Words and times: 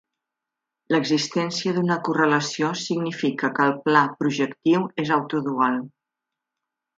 L'existència 0.93 1.73
d'una 1.75 1.97
correlació 2.07 2.71
significa 2.85 3.51
que 3.59 3.67
el 3.67 3.77
pla 3.85 4.01
projectiu 4.23 4.89
és 5.05 5.13
"auto 5.19 5.43
dual". 5.51 5.79